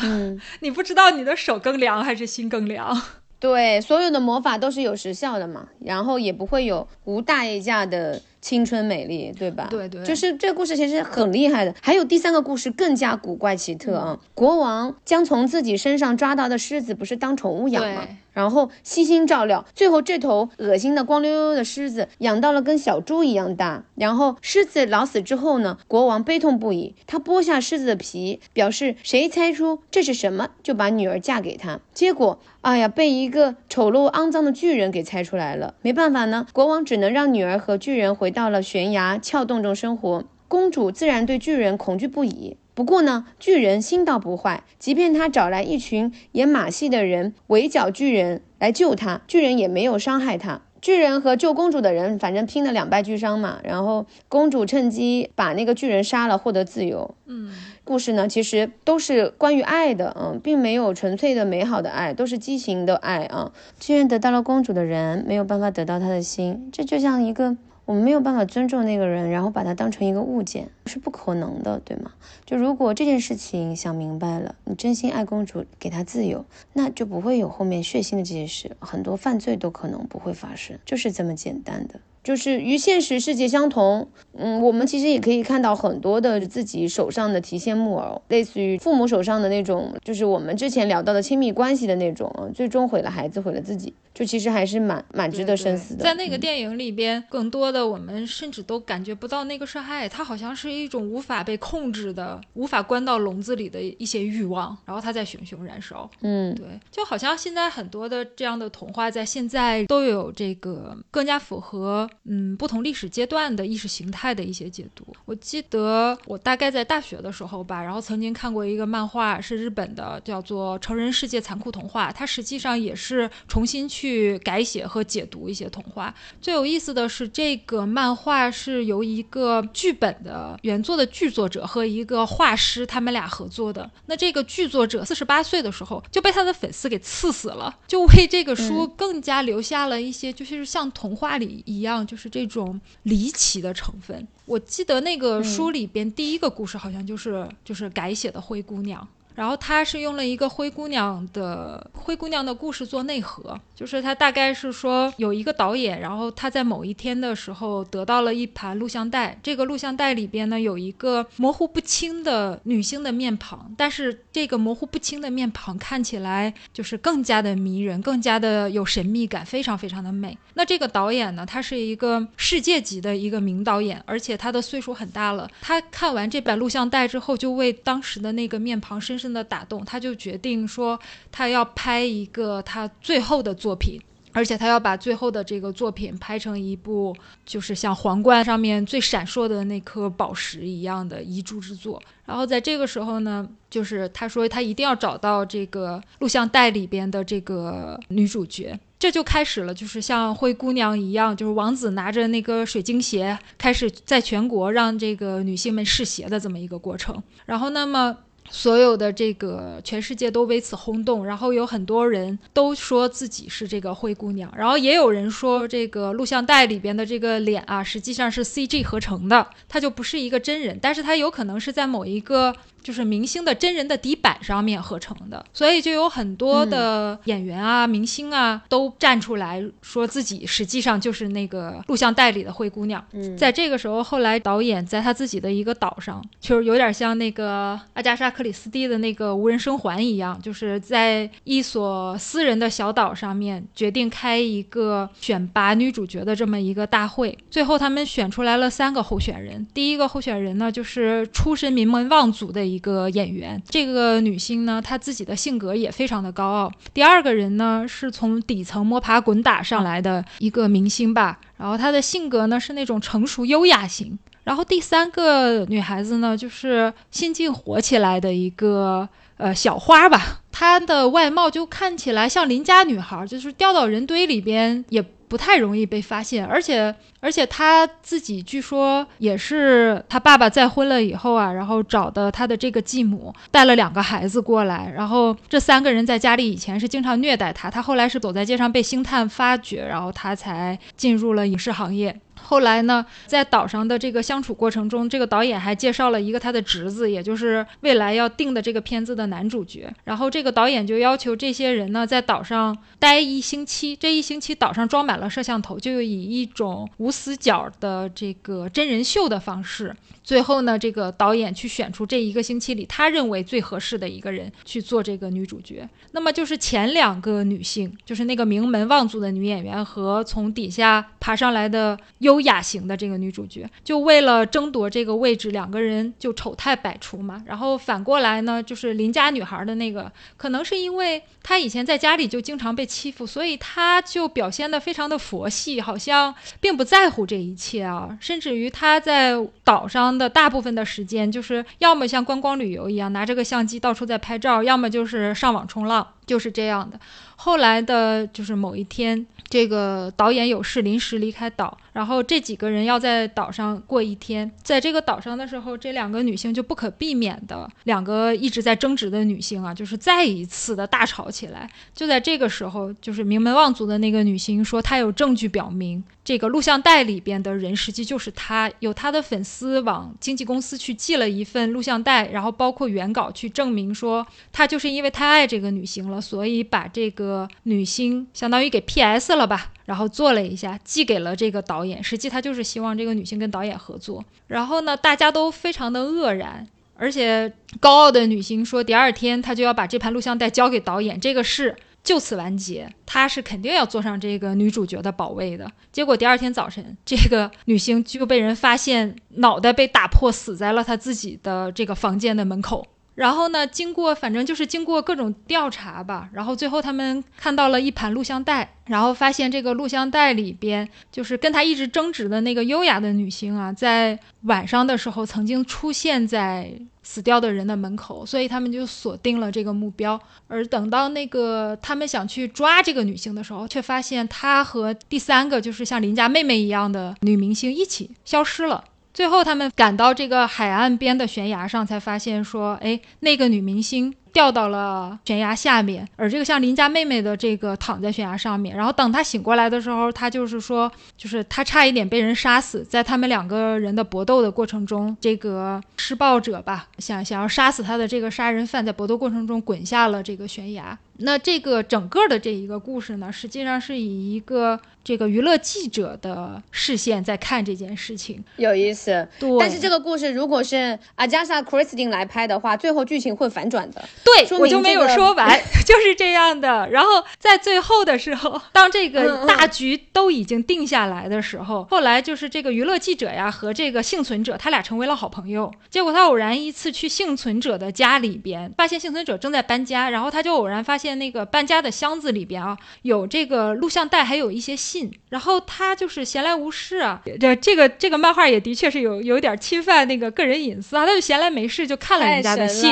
[0.61, 2.97] 你不知道你的手更凉还是心更凉。
[3.37, 9.67] 对，所有的魔法都是有时效的嘛，然后也不会有无代价的青春美丽，对吧？
[9.69, 11.73] 对对就是这个故事其实很厉害的。
[11.81, 14.19] 还有第三个故事更加古怪奇特啊！
[14.33, 18.07] 国王将从自己身上抓到的狮子不是当宠物养吗？
[18.33, 23.83] 然后悉心照料，最后这头恶心的光溜溜的狮子养到了跟小猪一样大。
[23.95, 31.79] 然后狮子老死之后呢，国王悲痛不已，他剥下狮子的皮，表示谁猜出这是什么，就把女儿嫁给他。
[31.95, 35.73] 结果，哎呀，被一个丑陋肮脏的巨人给猜出来了。
[35.81, 40.25] 没办法呢，国王只能让女儿和巨人回到了悬崖峭洞中生活。
[40.47, 42.55] 公主自然对巨人恐惧不已。
[42.73, 50.61] 不过呢，巨人心倒不坏，即便他找来一群演马戏的人围剿巨人来救他，巨人也没有伤害他。
[50.79, 53.59] 巨人和救公主的人，反正拼得两败俱伤嘛。
[53.63, 57.15] 然后公主趁机把那个巨人杀了，获得自由。
[57.25, 57.51] 嗯，
[57.83, 63.51] 故事呢，其实都是关于爱的，嗯，并没有纯粹的美好的爱，都是畸形的爱啊。
[63.79, 67.57] 巨人得到了公主的人，没有办法得到她的心，这就像一个
[67.87, 72.11] 我们没有办法尊重那个人，然后把他当成一个物件，是不可能的，对吗？
[72.43, 82.01] 就如果这件事情想明白了，你真心爱公主，给她自由，那就不会有后面血腥的这些事，很多犯罪都可能不会发生，就是这么简单的。
[82.27, 96.03] 就是与现实世界相同，嗯，我们其实也可以看到很多的自己手上的提线木偶，类似于父母手上的那种，就是我们之前聊到的亲密关系的那种，啊最终毁了孩子，毁了自己，就其实还是蛮蛮值得深思的。
[96.03, 106.09] 在那个嗯电影里边，更多的我们甚至都感觉不到那个是爱，它好像是一种无法被控制的、无法关到笼子里的一些欲望，然后它在熊熊燃烧。
[106.19, 115.05] 嗯，对，就好像现在很多的这样的童话，在现在都有这个更加符合嗯不同历史阶段的意识形态的一些解读。
[115.25, 126.13] 我记得我大概在大学的时候吧，然后曾经看过一个漫画，是日本的，叫做《成人世界残酷童话》，它实际上也是重新去改写和解读一些童话。
[126.41, 133.89] 最有意思的是，这个漫画是由一个剧本的原作的剧作者和一个画师他们俩合作的。
[134.07, 144.25] 那这个剧作者四十八岁的时候就被他的粉丝给刺死了，就为这个书更加留下了一些，就是像童话里一样，就是这种离奇的成分。
[144.45, 149.05] 我记得那个书里边第一个故事好像就是就是改写的灰姑娘。
[149.37, 170.35] 然后他是用了一个灰姑娘的灰姑娘的故事做内核，就是他大概是说有一个导演，然后他在某一天的时候得到了一盘录像带，这个录像带里边呢有一个模糊不清的女性的面庞，但是这个模糊不清的面庞看起来就是更加的迷人，更加的有神秘感，非常非常的美。
[170.55, 175.47] 那这个导演呢，他是一个世界级的一个名导演，而且他的岁数很大了。
[175.61, 180.99] 他看完这版录像带之后，就为当时的那个面庞深深的打动，他就决定说
[181.31, 183.99] 他要拍一个他最后的作品。
[184.33, 191.99] 而且他要把最后的这个作品拍成一部，就是像皇冠上面最闪烁的那颗宝石一样的遗珠之作。
[192.23, 207.23] 然后在这个时候呢，就是他说他一定要找到这个录像带里边的这个女主角，这就开始了，就是像灰姑娘一样，就是王子拿着那个水晶鞋，开始在全国让这个女性们试鞋的这么一个过程。
[207.47, 208.15] 然后，那么。
[208.49, 233.03] 所有的这个全世界都为此轰动，然后有很多人都说自己是这个灰姑娘，然后也有人说这个录像带里边的这个脸啊，实际上是 CG 合成的，它就不是一个真人，但是它有可能是在某一个就是明星的真人的底板上面合成的，所以就有很多的演员啊、明星啊都站出来说自己实际上就是那个录像带里的灰姑娘。
[233.13, 247.37] 嗯在这个时候，后来导演在他自己的一个岛上，就是有点像那个阿加莎·克里斯蒂的那个无人生还一样，就是在一所私人的小岛上面决定开一个选拔女主角的这么一个大会。
[247.51, 256.71] 最后他们选出来了三个候选人，第一个候选人呢就是出身名门望族的一个演员，这个女星呢她自己的性格也非常的高傲。
[256.93, 264.19] 第二个人呢是从底层摸爬滚打上来的一个明星吧，然后她的性格呢是那种成熟优雅型。
[264.43, 292.17] 然后第三个女孩子呢，就是新晋火起来的一个呃小花吧，她的外貌就看起来像邻家女孩，就是掉到人堆里边也不太容易被发现，而且而且他自己据说也是他爸爸再婚了以后啊，然后找的他的这个继母带了两个孩子过来，然后这三个人在家里以前是经常虐待他，他后来是走在街上被星探发掘，然后他才进入了影视行业。
[292.47, 299.93] 后来呢，在岛上的这个相处过程中，这个导演还介绍了一个他的侄子，也就是未来要定的这个片子的男主角。
[300.05, 309.93] 然后这个导演就要求这些人呢，在岛上待一星期，这一星期岛上装满了摄像头，就以一种无死角的这个真人秀的方式。
[310.23, 315.87] 最后呢，这个导演去选出这一个星期里他认为最合适的一个人去做这个女主角。
[316.13, 327.43] 那么就是前两个女性，就是那个名门望族的女演员和从底下爬上来的优优雅型的这个女主角，就为了争夺这个位置，两个人就丑态百出嘛。
[327.45, 338.17] 然后反过来呢，就是邻家女孩的那个，可能是因为她以前在家里就经常被欺负，所以她就表现得非常的佛系，好像并不在乎这一切啊。
[338.19, 340.17] 甚至于她在岛上。
[340.17, 346.99] 的大部分的时间，就是要么像观光旅游一样拿着个相机到处在拍照，要么就是上网冲浪，就是这样的。
[347.39, 354.51] 后来的就是某一天，这个导演有事临时离开岛，然后这几个人要在岛上过一天。
[354.63, 361.69] 在这个岛上的时候，这两个女性就不可避免的两个一直在争执的女性啊，就是再一次的大吵起来。
[361.93, 377.47] 就在这个时候，就是名门望族的那个女性说，她有证据表明这个录像带里边的人实际就是她，有她的粉丝往经纪公司去寄了一份录像带，然后包括原稿去证明说，她就是因为太爱这个女星了，所以把这个。
[377.63, 382.03] 女星相当于给 P.S 了吧，然后做了一下，寄给了这个导演。
[382.03, 384.25] 实际他就是希望这个女星跟导演合作。
[384.47, 391.75] 然后呢，大家都非常的愕然，而且高傲的女星说，第二天她就要把这盘录像带交给导演，这个事
[392.07, 392.89] 就此完结。
[393.05, 395.69] 她是肯定要坐上这个女主角的宝位的。
[395.91, 402.87] 结果第二天早晨，这个女星就被人发现脑袋被打破，死在了她自己的这个房间的门口。
[403.15, 403.65] 然后呢？
[403.65, 416.71] 经过反正就是经过各种调查吧，然后最后他们看到了一盘录像带，然后发现这个录像带里边就是跟他一直争执的那个优雅的女星啊，在晚上的时候曾经出现在
[417.09, 420.19] 死掉的人的门口，所以他们就锁定了这个目标。
[420.49, 428.83] 而等到那个他们想去抓这个女性的时候，却发现她和第三个就是像邻家妹妹一样的女明星一起消失了。
[429.13, 434.13] 最后，他们赶到这个海岸边的悬崖上，才发现说，哎，那个女明星。
[434.37, 438.77] 掉到了悬崖下面，而这个像邻家妹妹的这个躺在悬崖上面。
[438.77, 450.95] 然后等他醒过来的时候，他就是说，就是他差一点被人杀死在他们两个人的搏斗的过程中，这个施暴者吧，想想要杀死他的这个杀人犯，在搏斗过程中滚下了这个悬崖。
[451.19, 459.27] 那这个整个的这一个故事呢，实际上是以一个这个娱乐记者的视线在看这件事情，有意思。
[459.39, 464.03] 对，但是这个故事如果是阿加莎·克里斯汀来拍的话，最后剧情会反转的。
[464.23, 465.49] 对，我就没有说完，
[465.85, 466.89] 就是这样的。
[466.89, 467.09] 然后
[467.39, 475.71] 在最后的时候，当这个大局都已经定下来的时候，后来就是这个娱乐记者呀和这个幸存者，他俩成为了好朋友。
[475.89, 485.11] 结果他偶然一次去幸存者的家里边，发现幸存者正在搬家，然后他就偶然发现那个搬家的箱子里边啊有这个录像带，还有一些信。
[485.29, 492.91] 然后他就是闲来无事啊，这这个这个漫画也的确是有有点侵犯那个个人隐私啊，他就闲来没事就看了人家的信，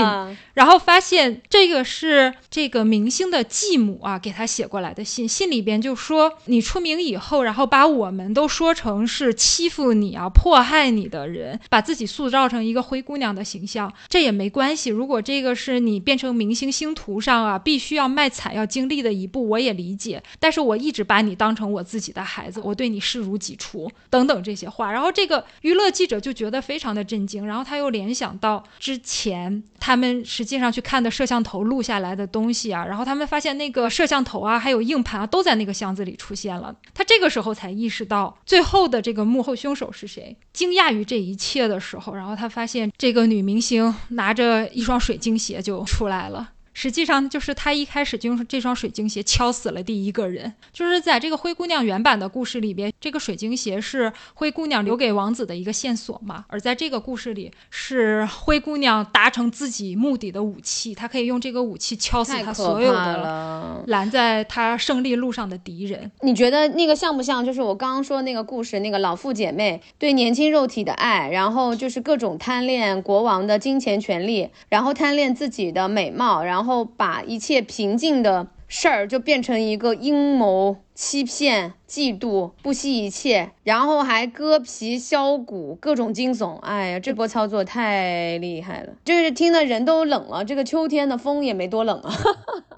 [0.53, 1.41] 然后发现。
[1.49, 5.25] 这个是这个明星的继母啊，给他写过来的信。
[5.27, 14.89] 信里边就说，你出名以后，然后把我们都说成是欺负你啊、迫害你的人，把自己塑造成一个灰姑娘的形象，这也没关系。
[14.89, 20.21] 如果这个是你变成明星星途上啊，必须要卖惨、要经历的一步，我也理解。
[20.39, 24.91] 但是我一直把你当成我自己的孩子，我对你视如己出，等等这些话。
[24.91, 31.11] 然后这个娱乐记者就觉得非常的震惊，然后他又联想到之前他们实际上去看的。
[31.15, 36.75] 摄像头录下来的东西啊，然后他们发现那个摄像头啊，还有硬盘啊，都在那个箱子里出现了。
[36.93, 40.35] 他这个时候才意识到最后的这个幕后凶手是谁。
[40.51, 46.49] 惊讶于这一切的时候，然后他发现这个女明星拿着一双水晶鞋就出来了。
[46.77, 50.53] 实际上就是他一开始就用这双水晶鞋敲死了第一个人。
[50.73, 56.43] 就是在这个灰姑娘原版的故事里边，这个水晶鞋是灰姑娘留给王子的一个线索嘛。
[56.49, 66.11] 而在这个故事里，是灰姑娘达成自己目的的武器，她可以用这个武器敲死她所有的拦在她胜利路上的敌人。
[66.21, 67.45] 你觉得那个像不像？
[67.45, 76.64] 就是我刚刚说那个故事，那个老妇姐妹对年轻肉体的爱，然后就是各种贪恋国王的金钱权利，然后贪恋自己的美貌，然后。
[76.65, 86.55] 然后把一切平静的事儿就变成一个阴谋、欺骗、嫉妒，不惜一切，然后还割皮削骨，各种惊悚。
[86.61, 90.43] 哎呀，这波操作太厉害了，就是听的人都冷了。
[90.43, 92.11] 这个秋天的风也没多冷啊。